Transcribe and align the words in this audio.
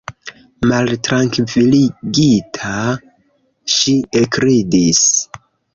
Maltrankviligita, 0.71 2.81
ŝi 3.77 3.95
ekridis. 4.25 5.07